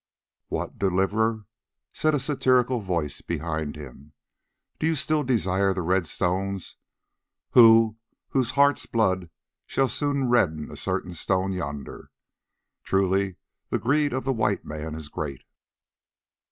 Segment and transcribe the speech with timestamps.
[0.47, 0.79] "What!
[0.79, 1.45] Deliverer,"
[1.93, 4.13] said a satirical voice behind him,
[4.79, 6.77] "do you still desire the red stones,
[7.55, 7.97] you
[8.29, 9.29] whose heart's blood
[9.67, 12.09] shall soon redden a certain stone yonder?
[12.83, 13.35] Truly
[13.69, 15.43] the greed of the white man is great."